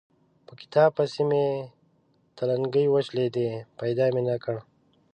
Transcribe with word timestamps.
په 0.45 0.53
کتاب 0.61 0.89
پسې 0.97 1.23
مې 1.29 1.45
تلنګې 2.37 2.85
وشلېدې؛ 2.93 3.49
پيدا 3.79 4.05
مې 4.13 4.21
نه 4.29 4.35
کړ. 4.43 4.55